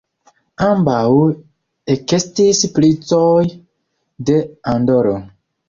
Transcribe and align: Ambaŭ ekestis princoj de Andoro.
Ambaŭ 0.67 1.01
ekestis 1.97 2.63
princoj 2.79 3.45
de 4.33 4.43
Andoro. 4.77 5.17